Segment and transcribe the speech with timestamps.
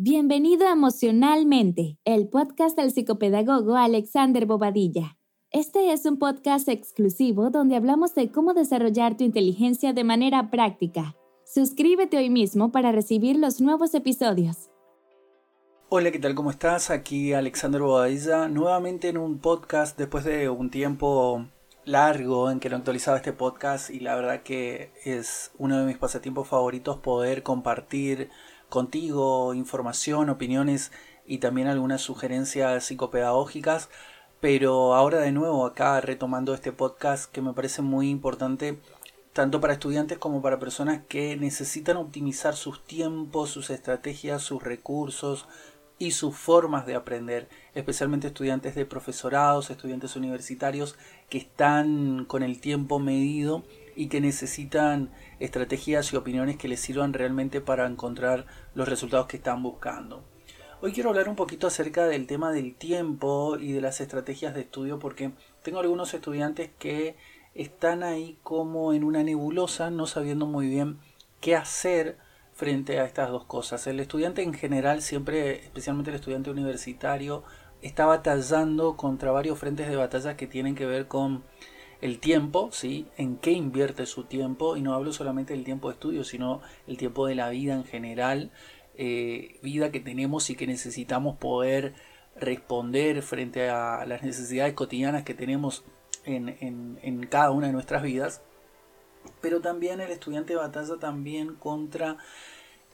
[0.00, 5.18] Bienvenido a Emocionalmente, el podcast del psicopedagogo Alexander Bobadilla.
[5.50, 11.16] Este es un podcast exclusivo donde hablamos de cómo desarrollar tu inteligencia de manera práctica.
[11.44, 14.70] Suscríbete hoy mismo para recibir los nuevos episodios.
[15.88, 16.36] Hola, ¿qué tal?
[16.36, 16.90] ¿Cómo estás?
[16.90, 21.44] Aquí Alexander Bobadilla, nuevamente en un podcast después de un tiempo
[21.84, 25.98] largo en que no actualizaba este podcast y la verdad que es uno de mis
[25.98, 28.30] pasatiempos favoritos poder compartir
[28.68, 30.92] contigo información, opiniones
[31.26, 33.88] y también algunas sugerencias psicopedagógicas.
[34.40, 38.78] Pero ahora de nuevo acá retomando este podcast que me parece muy importante
[39.32, 45.46] tanto para estudiantes como para personas que necesitan optimizar sus tiempos, sus estrategias, sus recursos
[45.98, 50.96] y sus formas de aprender, especialmente estudiantes de profesorados, estudiantes universitarios
[51.28, 53.64] que están con el tiempo medido
[53.98, 59.38] y que necesitan estrategias y opiniones que les sirvan realmente para encontrar los resultados que
[59.38, 60.22] están buscando.
[60.80, 64.60] Hoy quiero hablar un poquito acerca del tema del tiempo y de las estrategias de
[64.60, 65.32] estudio porque
[65.64, 67.16] tengo algunos estudiantes que
[67.56, 71.00] están ahí como en una nebulosa, no sabiendo muy bien
[71.40, 72.18] qué hacer
[72.52, 73.84] frente a estas dos cosas.
[73.88, 77.42] El estudiante en general, siempre, especialmente el estudiante universitario,
[77.82, 81.42] está batallando contra varios frentes de batalla que tienen que ver con
[82.00, 83.06] el tiempo, ¿sí?
[83.16, 86.96] En qué invierte su tiempo, y no hablo solamente del tiempo de estudio, sino el
[86.96, 88.50] tiempo de la vida en general,
[88.96, 91.94] eh, vida que tenemos y que necesitamos poder
[92.36, 95.84] responder frente a las necesidades cotidianas que tenemos
[96.24, 98.42] en, en cada una de nuestras vidas.
[99.40, 102.16] Pero también el estudiante batalla también contra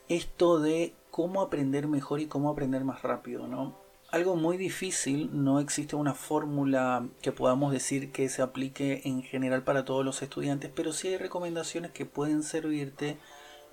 [0.09, 3.84] esto de cómo aprender mejor y cómo aprender más rápido, ¿no?
[4.15, 9.63] Algo muy difícil, no existe una fórmula que podamos decir que se aplique en general
[9.65, 13.17] para todos los estudiantes, pero sí hay recomendaciones que pueden servirte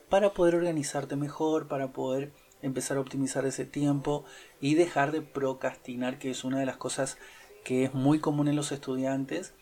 [0.09, 4.25] para poder organizarte mejor, para poder empezar a optimizar ese tiempo
[4.61, 7.19] y dejar de procrastinar, que es una de las cosas
[7.63, 9.55] que es muy común en los estudiantes,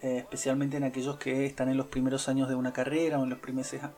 [0.00, 3.28] eh, especialmente en aquellos que están en los primeros años de una carrera o en
[3.28, 3.38] los,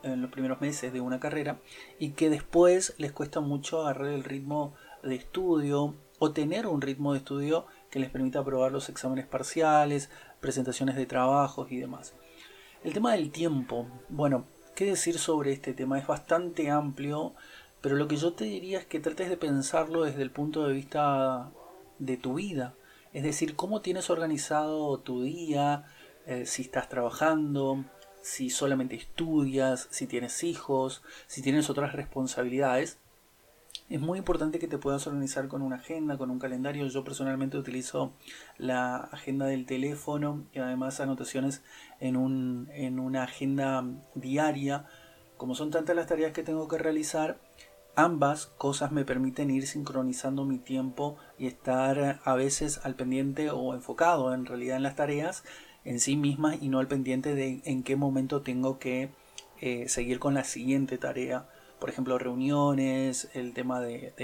[0.03, 1.61] en los primeros meses de una carrera
[2.01, 4.75] y que después les cuesta mucho agarrar el ritmo
[5.05, 10.11] de estudio o tener un ritmo de estudio que les permita aprobar los exámenes parciales,
[10.41, 12.15] presentaciones de trabajos y demás.
[12.83, 15.99] El tema del tiempo, bueno, ¿qué decir sobre este tema?
[15.99, 17.35] Es bastante amplio,
[17.81, 20.75] pero lo que yo te diría es que trates de pensarlo desde el punto de
[20.75, 21.51] vista
[21.99, 22.75] de tu vida.
[23.13, 25.85] Es decir, cómo tienes organizado tu día,
[26.27, 27.85] eh, si estás trabajando,
[28.23, 32.99] si solamente estudias, si tienes hijos, si tienes otras responsabilidades
[33.91, 36.87] es muy importante que te puedas organizar con una agenda, con un calendario.
[36.87, 38.15] Yo personalmente utilizo
[38.57, 41.63] la agenda del teléfono y además anotaciones
[42.01, 43.85] en, un, en una agenda
[44.15, 44.87] diaria.
[45.37, 47.39] Como son tantas las tareas que tengo que realizar,
[47.95, 53.75] ambas cosas me permiten ir sincronizando mi tiempo y estar a veces al pendiente o
[53.75, 55.45] enfocado en realidad en las tareas
[55.85, 59.11] en sí mismas y no al pendiente de en qué momento tengo que
[59.61, 61.47] eh, seguir con la siguiente tarea
[61.85, 64.15] por ejemplo, reuniones, el tema de,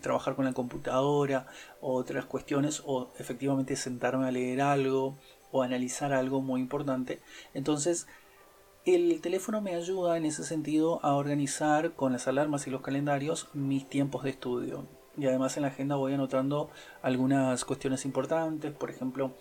[0.00, 1.48] trabajar con la computadora,
[1.80, 5.18] otras cuestiones, o efectivamente sentarme a leer algo
[5.50, 7.18] o analizar algo muy importante.
[7.54, 8.06] Entonces,
[8.84, 13.48] el teléfono me ayuda en ese sentido a organizar con las alarmas y los calendarios
[13.52, 14.86] mis tiempos de estudio.
[15.16, 16.70] Y además en la agenda voy anotando
[17.02, 19.34] algunas cuestiones importantes, por ejemplo,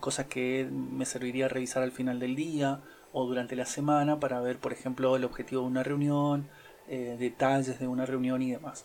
[0.00, 2.82] cosas que me serviría revisar al final del día
[3.14, 6.50] o durante la semana para ver, por ejemplo, el objetivo de una reunión,
[6.88, 8.84] eh, detalles de una reunión y demás.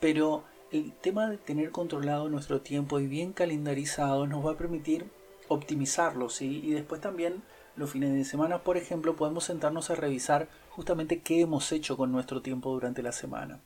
[0.00, 5.06] Pero el tema de tener controlado nuestro tiempo y bien calendarizado nos va a permitir
[5.48, 6.28] optimizarlo.
[6.40, 7.42] Y después también
[7.76, 12.12] los fines de semana, por ejemplo, podemos sentarnos a revisar justamente qué hemos hecho con
[12.12, 13.60] nuestro tiempo durante la semana.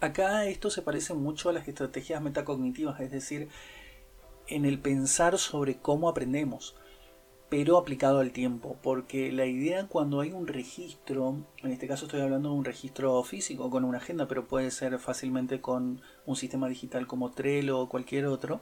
[0.00, 3.48] Acá esto se parece mucho a las estrategias metacognitivas, es decir,
[4.46, 6.74] en el pensar sobre cómo aprendemos
[7.50, 12.20] pero aplicado al tiempo, porque la idea cuando hay un registro, en este caso estoy
[12.20, 16.68] hablando de un registro físico con una agenda, pero puede ser fácilmente con un sistema
[16.68, 18.60] digital como Trello o cualquier otro,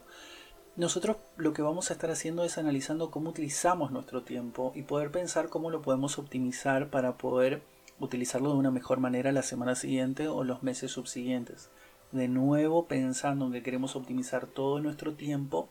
[0.75, 5.11] nosotros lo que vamos a estar haciendo es analizando cómo utilizamos nuestro tiempo y poder
[5.11, 7.61] pensar cómo lo podemos optimizar para poder
[7.99, 11.69] utilizarlo de una mejor manera la semana siguiente o los meses subsiguientes.
[12.11, 15.69] De nuevo pensando que queremos optimizar todo nuestro tiempo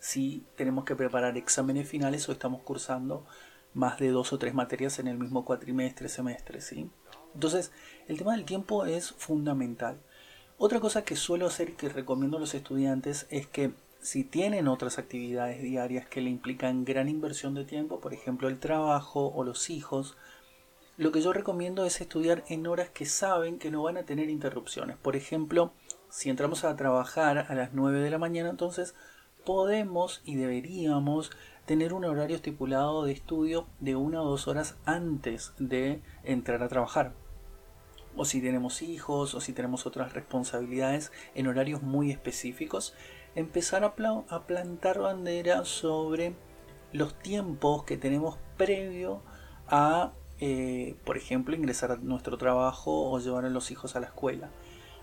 [0.00, 3.26] si tenemos que preparar exámenes finales o estamos cursando
[3.74, 6.90] más de dos o tres materias en el mismo cuatrimestre, semestre, ¿sí?
[7.34, 7.72] Entonces,
[8.06, 10.00] el tema del tiempo es fundamental.
[10.56, 14.68] Otra cosa que suelo hacer y que recomiendo a los estudiantes es que si tienen
[14.68, 19.44] otras actividades diarias que le implican gran inversión de tiempo, por ejemplo el trabajo o
[19.44, 20.16] los hijos,
[20.96, 24.30] lo que yo recomiendo es estudiar en horas que saben que no van a tener
[24.30, 24.96] interrupciones.
[24.96, 25.72] Por ejemplo,
[26.10, 28.96] si entramos a trabajar a las 9 de la mañana, entonces
[29.44, 31.30] podemos y deberíamos
[31.66, 36.68] tener un horario estipulado de estudio de una o dos horas antes de entrar a
[36.68, 37.12] trabajar.
[38.16, 42.94] O si tenemos hijos o si tenemos otras responsabilidades en horarios muy específicos,
[43.34, 43.94] empezar a,
[44.46, 46.34] plantar bandera sobre
[46.92, 49.22] los tiempos que tenemos previo
[49.68, 54.06] a, eh, por ejemplo, ingresar a nuestro trabajo o llevar a los hijos a la
[54.06, 54.50] escuela.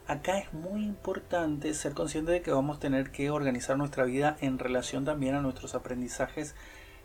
[0.07, 4.37] Acá es muy importante ser consciente de que vamos a tener que organizar nuestra vida
[4.39, 6.53] en relación también a nuestros aprendizajes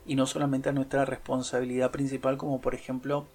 [0.05, 3.25] y no solamente a nuestra responsabilidad principal como por ejemplo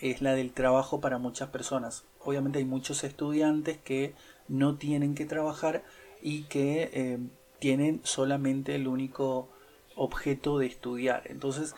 [0.00, 2.02] es la del trabajo para muchas personas.
[2.24, 4.14] Obviamente hay muchos estudiantes que
[4.48, 5.84] no tienen que trabajar
[6.20, 7.18] y que eh,
[7.60, 9.48] tienen solamente el único
[9.94, 11.22] objeto de estudiar.
[11.26, 11.76] Entonces,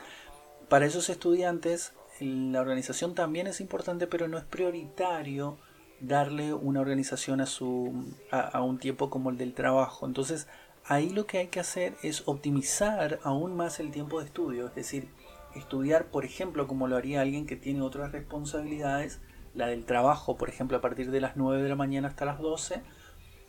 [0.70, 5.58] para esos estudiantes la organización también es importante, pero no es prioritario
[6.00, 10.06] darle una organización a, su, a, un tiempo como el del trabajo.
[10.06, 10.46] Entonces,
[10.84, 14.74] ahí lo que hay que hacer es optimizar aún más el tiempo de estudio, es
[14.74, 15.08] decir,
[15.54, 19.20] estudiar, por ejemplo, como lo haría alguien que tiene otras responsabilidades,
[19.54, 22.38] la del trabajo, por ejemplo, a partir de las 9 de la mañana hasta las
[22.40, 22.82] 12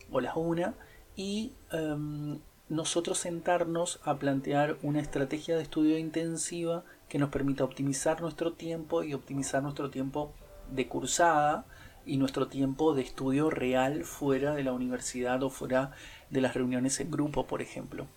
[0.10, 0.74] o las 1,
[1.18, 2.40] y em,
[2.70, 9.04] nosotros sentarnos a plantear una estrategia de estudio intensiva que nos permita optimizar nuestro tiempo
[9.04, 10.34] y optimizar nuestro tiempo
[10.72, 11.66] de cursada
[12.08, 15.92] y nuestro tiempo de estudio real fuera de la universidad o fuera
[16.30, 18.08] de las reuniones en grupo, por ejemplo.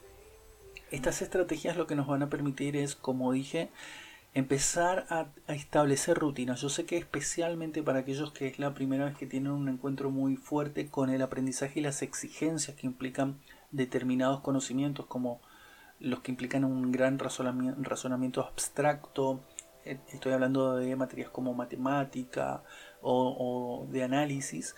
[0.90, 3.70] Estas estrategias lo que nos van a permitir es, como dije,
[4.34, 6.60] empezar a, establecer rutinas.
[6.60, 10.10] Yo sé que especialmente para aquellos que es la primera vez que tienen un encuentro
[10.10, 13.40] muy fuerte con el aprendizaje y las exigencias que implican
[13.70, 15.40] determinados conocimientos, como
[15.98, 19.40] los que implican un gran razonamiento abstracto,
[19.84, 22.62] eh, estoy hablando de materias como matemática
[23.02, 24.74] o, de análisis,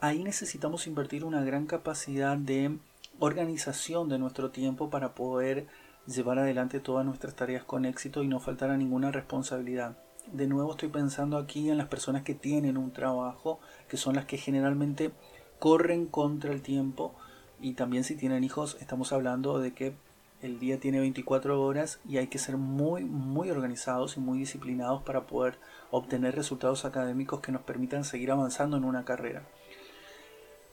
[0.00, 2.78] ahí necesitamos invertir una gran capacidad de
[3.18, 5.66] organización de nuestro tiempo para poder
[6.06, 9.96] llevar adelante todas nuestras tareas con éxito y no faltar a ninguna responsabilidad.
[10.32, 14.26] De nuevo estoy pensando aquí en las personas que tienen un trabajo, que son las
[14.26, 15.12] que generalmente
[15.58, 17.14] corren contra el tiempo
[17.60, 19.94] y también si tienen hijos estamos hablando de que
[20.42, 25.02] el día tiene 24 horas y hay que ser muy, muy organizados y muy disciplinados
[25.02, 25.58] para poder
[25.90, 29.42] obtener resultados académicos que nos permitan seguir avanzando en una carrera.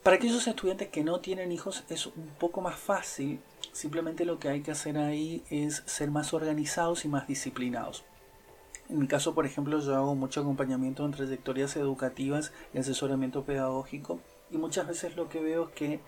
[0.02, 3.40] Para aquellos estudiantes que no tienen hijos es un poco más fácil,
[3.72, 8.04] simplemente lo que hay que hacer ahí es ser más organizados y más disciplinados.
[8.88, 14.20] En mi caso, por ejemplo, yo hago mucho acompañamiento en trayectorias educativas y asesoramiento pedagógico
[14.50, 16.00] y muchas veces lo que veo es que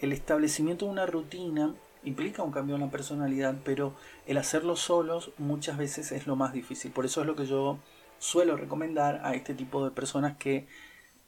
[0.00, 3.94] el establecimiento de una rutina implica un cambio en la personalidad, pero
[4.26, 6.90] el hacerlo solos muchas veces es lo más difícil.
[6.90, 7.78] Por eso es lo que yo
[8.18, 10.66] suelo recomendar a este tipo de personas que,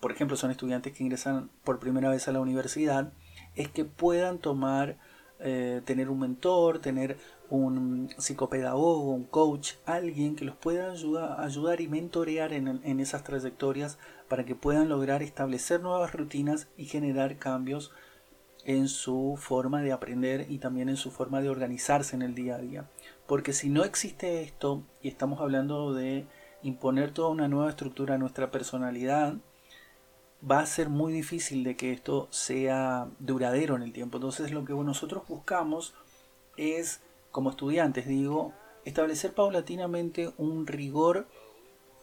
[0.00, 3.12] por ejemplo, son estudiantes que ingresan por primera vez a la universidad,
[3.56, 4.98] es que puedan tomar,
[5.40, 7.18] eh, tener un mentor, tener
[7.50, 13.98] un psicopedagogo, un coach, alguien que los pueda ayudar, y mentorear en, en esas trayectorias
[14.28, 17.92] para que puedan lograr establecer nuevas rutinas y generar cambios
[18.64, 22.56] en su forma de aprender y también en su forma de organizarse en el día
[22.56, 22.90] a día.
[23.26, 26.26] Porque si no existe esto, y estamos hablando de
[26.62, 29.34] imponer toda una nueva estructura a nuestra personalidad,
[30.50, 34.18] va a ser muy difícil de que esto sea duradero en el tiempo.
[34.18, 35.94] Entonces lo que nosotros buscamos
[36.56, 38.52] es, como estudiantes digo,
[38.84, 41.26] establecer paulatinamente un rigor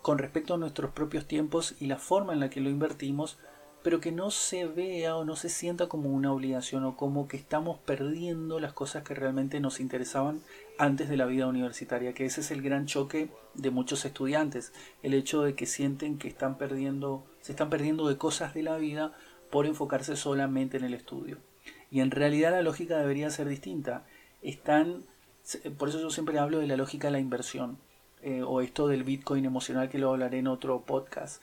[0.01, 3.37] con respecto a nuestros propios tiempos y la forma en la que lo invertimos
[3.83, 7.37] pero que no se vea o no se sienta como una obligación o como que
[7.37, 10.41] estamos perdiendo las cosas que realmente nos interesaban
[10.77, 14.71] antes de la vida universitaria, que ese es el gran choque de muchos estudiantes,
[15.01, 18.77] el hecho de que sienten que están perdiendo, se están perdiendo de cosas de la
[18.77, 19.13] vida
[19.49, 21.37] por enfocarse solamente en el estudio.
[21.89, 24.05] Y en realidad la lógica debería ser distinta.
[24.41, 25.03] Están,
[25.77, 27.77] por eso yo siempre hablo de la lógica de la inversión,
[28.21, 31.41] eh, o esto del Bitcoin emocional que lo hablaré en otro podcast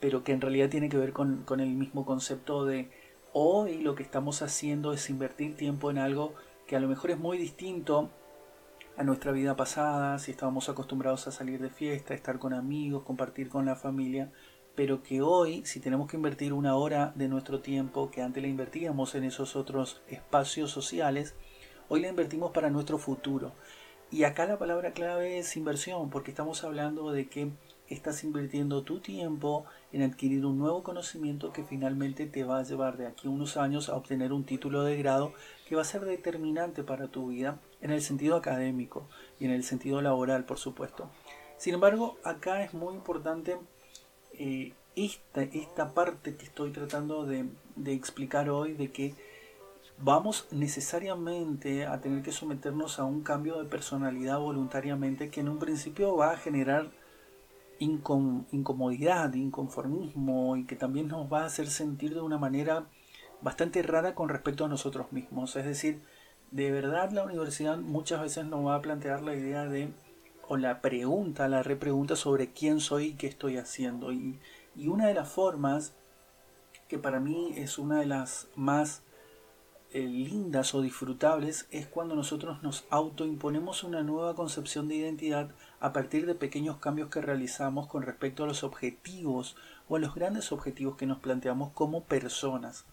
[0.00, 2.90] pero que en realidad tiene que ver con, el mismo concepto de
[3.32, 6.34] hoy lo que estamos haciendo es invertir tiempo en algo
[6.66, 8.10] que a lo mejor es muy distinto
[8.96, 13.48] a nuestra vida pasada, si estábamos acostumbrados a salir de fiesta, estar con amigos, compartir
[13.48, 14.32] con la familia,
[14.74, 18.48] pero que hoy, si tenemos que invertir una hora de nuestro tiempo que antes la
[18.48, 21.34] invertíamos en esos otros espacios sociales,
[21.88, 23.52] hoy la invertimos para nuestro futuro.
[24.10, 27.50] Y acá la palabra clave es inversión, porque estamos hablando de que
[27.90, 32.96] estás invirtiendo tu tiempo en adquirir un nuevo conocimiento que finalmente te va a llevar
[32.96, 35.34] de aquí a unos años a obtener un título de grado
[35.68, 39.64] que va a ser determinante para tu vida en el sentido académico y en el
[39.64, 41.10] sentido laboral, por supuesto.
[41.58, 43.58] Sin embargo, acá es muy importante
[44.32, 49.14] eh, esta, esta parte que estoy tratando de, de explicar hoy, de que
[49.98, 55.58] vamos necesariamente a tener que someternos a un cambio de personalidad voluntariamente que en un
[55.58, 56.90] principio va a generar
[57.80, 62.86] incomodidad, inconformismo y que también nos va a hacer sentir de una manera
[63.40, 65.56] bastante rara con respecto a nosotros mismos.
[65.56, 66.02] Es decir,
[66.50, 69.92] de verdad la universidad muchas veces nos va a plantear la idea de,
[70.48, 74.12] o la pregunta, la repregunta sobre quién soy y qué estoy haciendo.
[74.12, 74.38] Y,
[74.86, 75.94] una de las formas
[76.88, 79.02] que para mí es una de las más
[79.92, 85.92] eh, lindas o disfrutables es cuando nosotros nos autoimponemos una nueva concepción de identidad a
[85.92, 89.56] partir de pequeños cambios que realizamos con respecto a los objetivos
[89.88, 92.84] o a los grandes objetivos que nos planteamos como personas.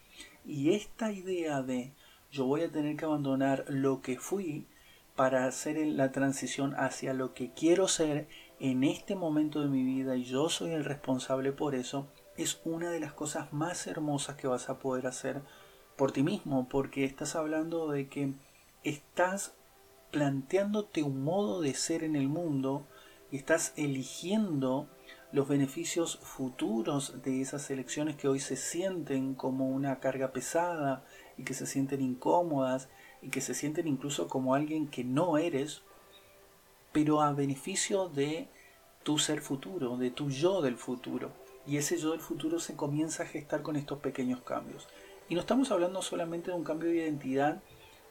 [0.46, 1.94] Y esta idea de
[2.32, 4.66] yo voy a tener que abandonar lo que fui
[5.16, 8.28] para hacer la transición hacia lo que quiero ser
[8.60, 12.90] en este momento de mi vida y yo soy el responsable por eso, es una
[12.92, 15.42] de las cosas más hermosas que vas a poder hacer
[15.96, 18.34] por ti mismo, porque estás hablando de que
[18.84, 19.57] estás
[20.12, 22.88] planteándote un modo de ser en el mundo
[23.32, 24.88] y estás eligiendo
[25.32, 31.04] los beneficios futuros de esas elecciones que hoy se sienten como una carga pesada
[31.38, 32.90] y que se sienten incómodas
[33.22, 35.82] y que se sienten incluso como alguien que no eres,
[36.94, 38.48] pero a beneficio de
[39.04, 41.32] tu ser futuro, de tu yo del futuro.
[41.66, 44.88] Y ese yo del futuro se comienza a gestar con estos pequeños cambios.
[45.28, 47.62] Y no estamos hablando solamente de un cambio de identidad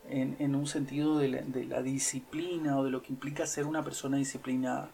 [0.08, 4.90] en, un sentido de la, disciplina o de lo que implica ser una persona disciplinada.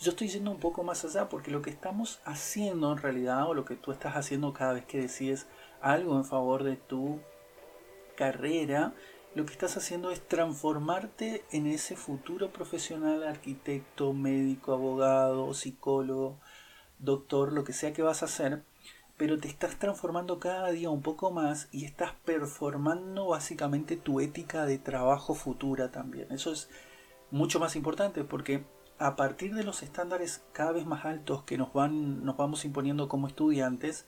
[0.00, 3.54] Yo estoy yendo un poco más allá porque lo que estamos haciendo en realidad o
[3.54, 5.46] lo que tú estás haciendo cada vez que decides
[5.80, 7.20] algo en favor de tu
[8.16, 8.94] carrera,
[9.34, 16.38] lo que estás haciendo es transformarte en ese futuro profesional, arquitecto, médico, abogado, psicólogo,
[16.98, 18.62] doctor, lo que sea que vas a hacer,
[19.20, 24.64] pero te estás transformando cada día un poco más y estás performando básicamente tu ética
[24.64, 26.32] de trabajo futura también.
[26.32, 26.70] Eso es
[27.30, 28.64] mucho más importante porque
[28.98, 33.10] a partir de los estándares cada vez más altos que nos, van, nos vamos imponiendo
[33.10, 34.06] como estudiantes,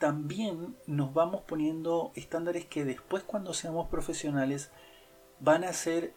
[0.00, 4.72] también nos vamos poniendo estándares que después cuando seamos profesionales
[5.38, 6.12] van a ser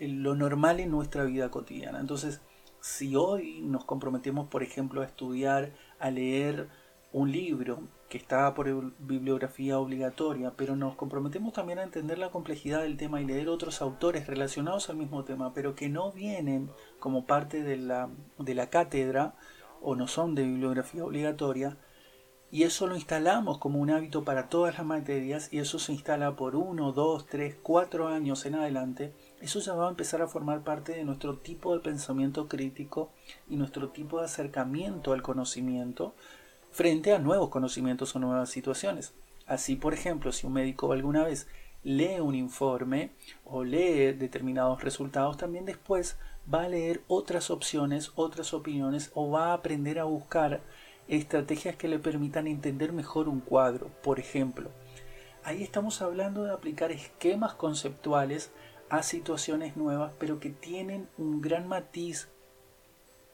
[0.00, 2.00] lo normal en nuestra vida cotidiana.
[2.00, 2.40] Entonces,
[2.80, 6.68] si hoy nos comprometemos, por ejemplo, a estudiar, a leer,
[7.14, 7.78] un libro
[8.08, 13.20] que está por bibliografía obligatoria, pero nos comprometemos también a entender la complejidad del tema
[13.20, 17.76] y leer otros autores relacionados al mismo tema, pero que no vienen como parte de
[17.76, 19.36] la, de la cátedra
[19.80, 21.76] o no son de bibliografía obligatoria,
[22.50, 26.34] y eso lo instalamos como un hábito para todas las materias y eso se instala
[26.34, 30.64] por uno, dos, tres, cuatro años en adelante, eso ya va a empezar a formar
[30.64, 33.10] parte de nuestro tipo de pensamiento crítico
[33.48, 36.14] y nuestro tipo de acercamiento al conocimiento,
[36.74, 39.14] frente a nuevos conocimientos o nuevas situaciones.
[39.46, 41.46] Así, por ejemplo, si un médico alguna vez
[41.84, 43.12] lee un informe
[43.44, 46.16] o lee determinados resultados, también después
[46.52, 50.62] va a leer otras opciones, otras opiniones o va a aprender a buscar
[51.06, 53.92] estrategias que le permitan entender mejor un cuadro.
[54.02, 54.72] Por ejemplo,
[55.44, 58.50] ahí estamos hablando de aplicar esquemas conceptuales
[58.90, 62.33] a situaciones nuevas, pero que tienen un gran matiz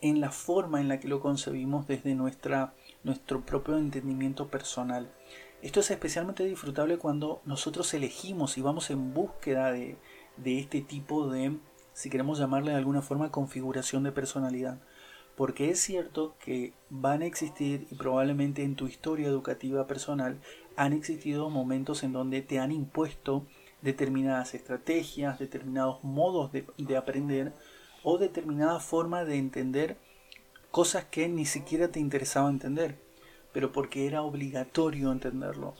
[0.00, 5.10] en la forma en la que lo concebimos desde nuestra nuestro propio entendimiento personal.
[5.62, 9.96] Esto es especialmente disfrutable cuando nosotros elegimos y vamos en búsqueda de,
[10.36, 11.56] de este tipo de,
[11.92, 14.78] si queremos llamarle de alguna forma, configuración de personalidad.
[15.36, 20.38] Porque es cierto que van a existir y probablemente en tu historia educativa personal
[20.76, 23.46] han existido momentos en donde te han impuesto
[23.80, 27.54] determinadas estrategias, determinados modos de, de aprender
[28.02, 29.96] o determinada forma de entender
[30.70, 32.98] cosas que ni siquiera te interesaba entender,
[33.52, 35.74] pero porque era obligatorio entenderlo.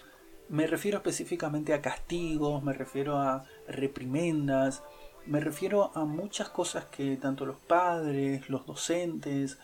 [0.49, 4.83] Me refiero específicamente a castigos, me refiero a reprimendas,
[5.27, 9.59] me refiero a muchas cosas que tanto los padres, los docentes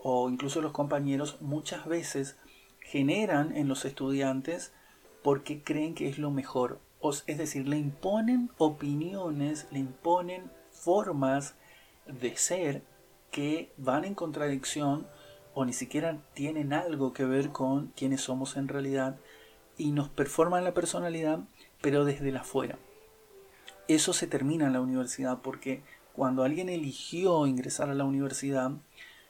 [0.00, 2.36] o incluso los compañeros muchas veces
[2.80, 4.72] generan en los estudiantes
[5.22, 6.80] porque creen que es lo mejor.
[7.26, 11.54] Es decir, le imponen opiniones, le imponen formas
[12.06, 12.82] de ser
[13.30, 15.06] que van en contradicción
[15.54, 19.16] o ni siquiera tienen algo que ver con quiénes somos en realidad
[19.76, 21.40] y nos performan la personalidad
[21.80, 22.78] pero desde la fuera.
[23.88, 25.82] Eso se termina en la universidad porque
[26.12, 28.72] cuando alguien eligió ingresar a la universidad,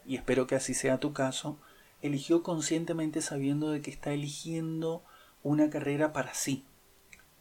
[0.04, 1.58] y espero que así sea tu caso,
[2.02, 5.02] eligió conscientemente sabiendo de que está eligiendo
[5.42, 6.64] una carrera para sí,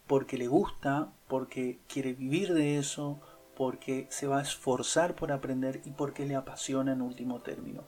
[0.06, 3.20] porque le gusta, porque quiere vivir de eso,
[3.56, 7.84] porque se va a esforzar por aprender y porque le apasiona en último término.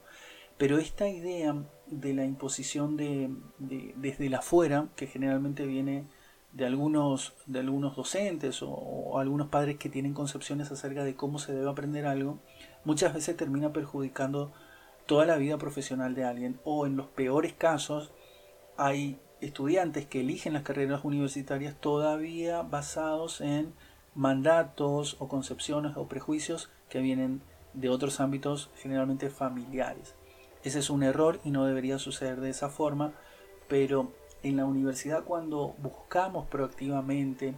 [0.57, 1.55] Pero esta idea
[1.87, 6.05] de la imposición de, desde la afuera, que generalmente viene
[6.53, 11.53] de algunos, de algunos docentes o, algunos padres que tienen concepciones acerca de cómo se
[11.53, 12.39] debe aprender algo,
[12.85, 14.53] muchas veces termina perjudicando
[15.07, 16.61] toda la vida profesional de alguien.
[16.65, 18.13] O en los peores casos
[18.77, 23.75] hay estudiantes que eligen las carreras universitarias todavía basados en
[24.15, 27.43] mandatos o concepciones o prejuicios que vienen
[27.73, 30.15] de otros ámbitos generalmente familiares.
[30.63, 33.13] Ese es un error y no debería suceder de esa forma,
[33.69, 37.55] pero en la universidad cuando buscamos proactivamente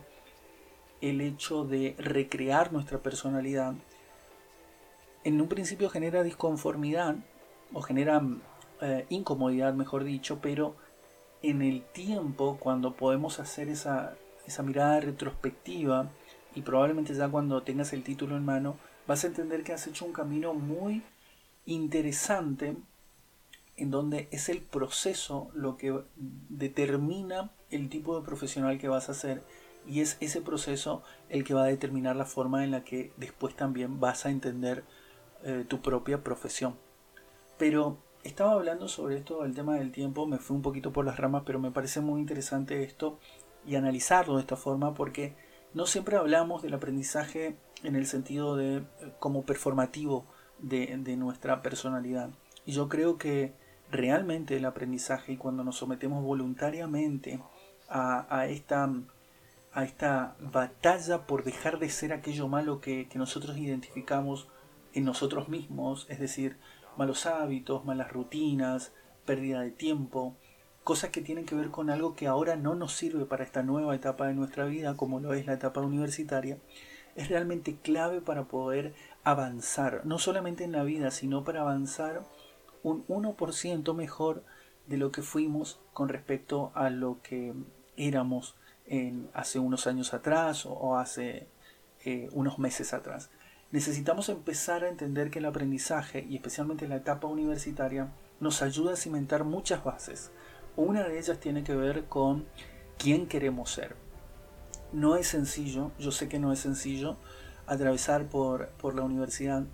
[1.00, 3.74] el hecho de recrear nuestra personalidad,
[5.24, 7.16] en un principio genera disconformidad
[7.72, 8.22] o genera
[8.80, 10.76] eh, incomodidad, mejor dicho, pero
[11.42, 14.14] en el tiempo, cuando podemos hacer esa,
[14.46, 16.10] esa mirada retrospectiva,
[16.56, 20.06] y probablemente ya cuando tengas el título en mano, vas a entender que has hecho
[20.06, 21.02] un camino muy
[21.66, 22.76] interesante
[23.76, 29.14] en donde es el proceso lo que determina el tipo de profesional que vas a
[29.14, 29.42] ser
[29.86, 33.54] y es ese proceso el que va a determinar la forma en la que después
[33.54, 34.82] también vas a entender
[35.44, 36.74] eh, tu propia profesión.
[37.58, 41.18] Pero estaba hablando sobre esto, el tema del tiempo, me fui un poquito por las
[41.18, 43.18] ramas, pero me parece muy interesante esto
[43.66, 45.34] y analizarlo de esta forma porque
[45.76, 48.84] no siempre hablamos del aprendizaje en el sentido de eh,
[49.18, 50.24] como performativo
[50.58, 52.30] de, nuestra personalidad.
[52.64, 53.52] Y yo creo que
[53.90, 57.40] realmente el aprendizaje y cuando nos sometemos voluntariamente
[57.90, 58.90] a, esta,
[59.74, 64.48] a esta batalla por dejar de ser aquello malo que, nosotros identificamos
[64.94, 66.56] en nosotros mismos, es decir,
[66.96, 68.94] malos hábitos, malas rutinas,
[69.26, 70.38] pérdida de tiempo,
[70.86, 73.96] cosas que tienen que ver con algo que ahora no nos sirve para esta nueva
[73.96, 76.58] etapa de nuestra vida, como lo es la etapa universitaria,
[77.16, 82.22] es realmente clave para poder avanzar, no solamente en la vida, sino para avanzar
[82.84, 84.44] un 1% mejor
[84.86, 87.52] de lo que fuimos con respecto a lo que
[87.96, 88.54] éramos
[88.86, 91.48] en, hace unos años atrás o, hace
[92.04, 93.28] eh, unos meses atrás.
[93.72, 98.92] Necesitamos empezar a entender que el aprendizaje, y especialmente en la etapa universitaria, nos ayuda
[98.92, 100.30] a cimentar muchas bases.
[100.76, 102.44] Una de ellas tiene que ver con
[102.98, 103.96] quién queremos ser.
[104.92, 107.16] No es sencillo, yo sé que no es sencillo
[107.66, 109.64] atravesar por, por la universidad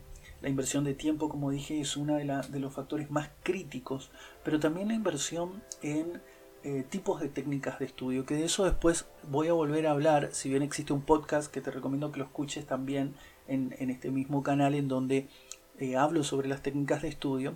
[0.43, 2.25] la inversión de tiempo, como dije, es uno de,
[2.59, 4.11] los factores más críticos,
[4.45, 6.21] pero también la inversión en
[6.65, 10.31] eh, tipos de técnicas de estudio, que de eso después voy a volver a hablar,
[10.33, 13.15] si bien existe un podcast que te recomiendo que lo escuches también
[13.47, 15.29] en, este mismo canal en donde
[15.79, 17.55] eh, hablo sobre las técnicas de estudio.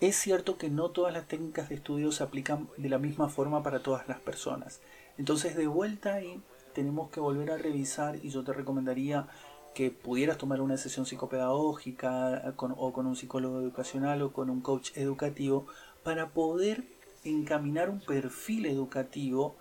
[0.00, 3.62] Es cierto que no todas las técnicas de estudio se aplican de la misma forma
[3.62, 4.80] para todas las personas.
[5.18, 6.42] Entonces de vuelta ahí
[6.74, 9.28] tenemos que volver a revisar y yo te recomendaría
[9.74, 14.90] que pudieras tomar una sesión psicopedagógica o con un psicólogo educacional o con un coach
[14.96, 15.66] educativo
[16.02, 16.84] para poder
[17.24, 19.56] encaminar un perfil educativo,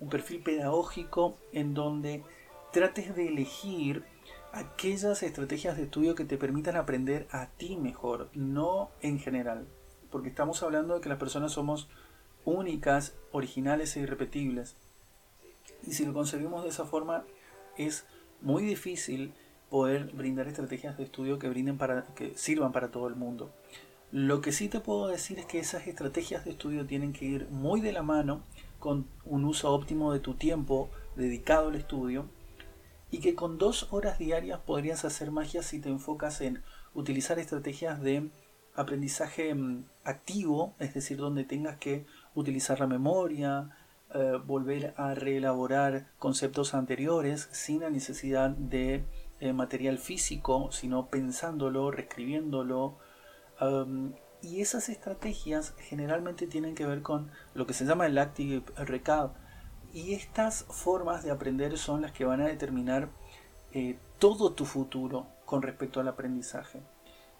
[0.00, 2.24] un perfil pedagógico en donde
[2.72, 4.04] trates de elegir
[4.52, 9.66] aquellas estrategias de estudio que te permitan aprender a ti mejor, no en general,
[10.10, 11.88] porque estamos hablando de que las personas somos
[12.44, 14.76] únicas, originales e irrepetibles.
[15.86, 17.24] Y si lo conseguimos de esa forma
[17.76, 18.04] es
[18.40, 19.32] muy difícil
[19.70, 23.50] poder brindar estrategias de estudio que brinden para que sirvan para todo el mundo.
[24.10, 27.48] Lo que sí te puedo decir es que esas estrategias de estudio tienen que ir
[27.50, 28.42] muy de la mano
[28.78, 32.26] con un uso óptimo de tu tiempo dedicado al estudio
[33.12, 36.62] y que con dos horas diarias podrías hacer magia si te enfocas en
[36.94, 38.30] utilizar estrategias de
[38.74, 43.76] aprendizaje mm, activo, es decir, donde tengas que utilizar la memoria,
[44.14, 49.04] eh, volver a reelaborar conceptos anteriores sin la necesidad de
[49.40, 52.98] eh, material físico, sino pensándolo, reescribiéndolo.
[54.42, 59.32] y esas estrategias generalmente tienen que ver con lo que se llama el Active Recall.
[59.92, 63.10] Y estas formas de aprender son las que van a determinar
[63.72, 66.80] eh, todo tu futuro con respecto al aprendizaje.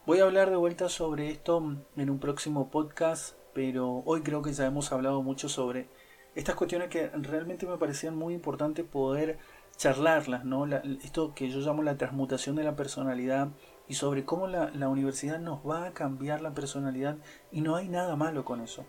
[0.05, 1.63] Voy a hablar de vuelta sobre esto
[1.97, 5.89] en un próximo podcast, pero hoy creo que ya hemos hablado mucho sobre
[6.35, 9.39] estas cuestiones que realmente me parecían muy importantes poder
[9.77, 10.67] charlarlas, ¿no?
[11.03, 13.49] esto que yo llamo la transmutación de la personalidad
[13.89, 17.17] y sobre cómo la, universidad nos va a cambiar la personalidad
[17.51, 18.85] y no hay nada malo con eso.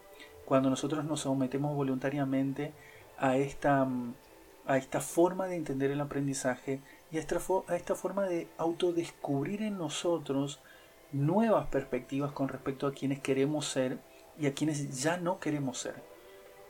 [0.45, 2.73] Cuando nosotros nos sometemos voluntariamente
[3.17, 3.87] a esta,
[4.65, 9.61] a esta forma de entender el aprendizaje y a esta, a esta forma de autodescubrir
[9.61, 10.59] en nosotros
[11.11, 13.99] nuevas perspectivas con respecto a quienes queremos ser
[14.39, 15.95] y a quienes ya no queremos ser.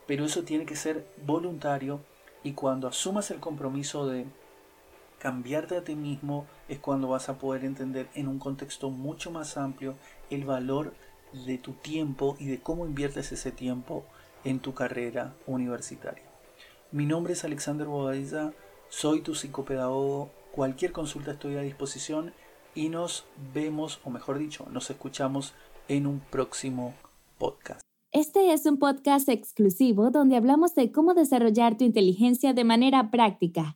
[0.05, 2.01] Pero eso tiene que ser voluntario
[2.43, 4.25] y cuando asumas el compromiso de
[5.23, 9.55] cambiarte a ti mismo, es cuando vas a poder entender en un contexto mucho más
[9.55, 9.95] amplio
[10.29, 10.93] el valor
[11.45, 14.03] de tu tiempo y de cómo inviertes ese tiempo
[14.43, 16.32] en tu carrera universitaria.
[16.93, 18.53] Mi nombre es Alexander Bobadilla,
[18.87, 22.35] soy tu psicopedagogo, cualquier consulta estoy a disposición
[22.75, 25.55] y nos vemos, o mejor dicho, nos escuchamos
[25.87, 26.93] en un próximo
[27.39, 27.81] podcast.
[28.11, 33.75] Este es un podcast exclusivo donde hablamos de cómo desarrollar tu inteligencia de manera práctica.